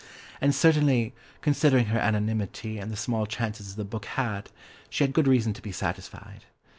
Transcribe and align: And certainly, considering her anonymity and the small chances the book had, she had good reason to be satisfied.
And 0.41 0.55
certainly, 0.55 1.13
considering 1.41 1.85
her 1.93 1.99
anonymity 1.99 2.79
and 2.79 2.91
the 2.91 2.97
small 2.97 3.27
chances 3.27 3.75
the 3.75 3.85
book 3.85 4.05
had, 4.05 4.49
she 4.89 5.03
had 5.03 5.13
good 5.13 5.27
reason 5.27 5.53
to 5.53 5.61
be 5.61 5.71
satisfied. 5.71 6.45